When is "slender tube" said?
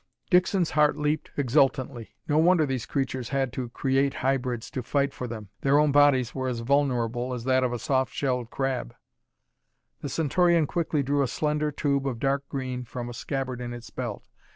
11.27-12.07